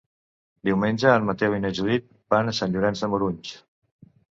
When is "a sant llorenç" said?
2.51-3.05